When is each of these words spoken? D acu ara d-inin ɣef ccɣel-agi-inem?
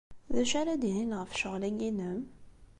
D 0.35 0.37
acu 0.41 0.55
ara 0.61 0.81
d-inin 0.81 1.15
ɣef 1.19 1.31
ccɣel-agi-inem? 1.37 2.19